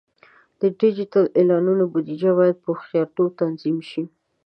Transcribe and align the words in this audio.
د 0.61 0.63
ډیجیټل 0.79 1.25
اعلانونو 1.37 1.83
بودیجه 1.91 2.31
باید 2.39 2.55
په 2.63 2.69
هوښیارتوب 2.77 3.29
تنظیم 3.41 3.77
شي. 3.89 4.03